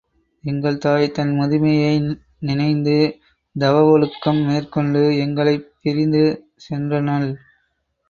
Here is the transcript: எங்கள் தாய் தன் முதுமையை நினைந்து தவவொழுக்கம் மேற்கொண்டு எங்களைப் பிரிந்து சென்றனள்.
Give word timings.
எங்கள் 0.43 0.77
தாய் 0.77 1.11
தன் 1.11 1.33
முதுமையை 1.39 2.17
நினைந்து 2.39 2.95
தவவொழுக்கம் 3.59 4.45
மேற்கொண்டு 4.45 5.17
எங்களைப் 5.17 5.71
பிரிந்து 5.81 6.25
சென்றனள். 6.69 7.29